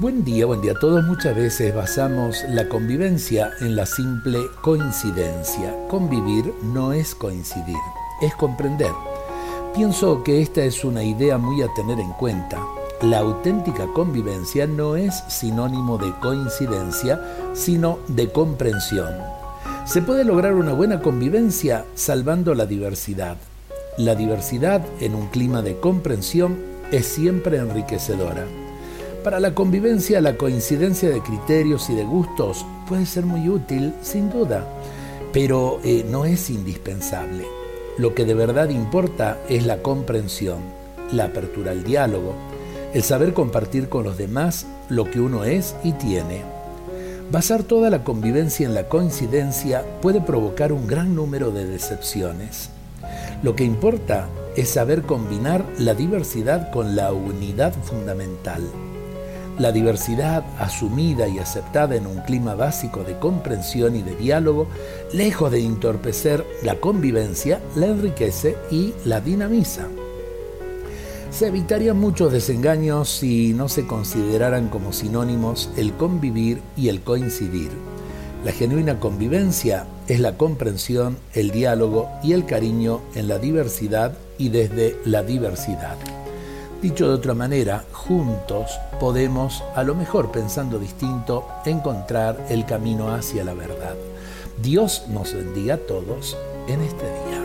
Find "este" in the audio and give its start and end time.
96.82-97.04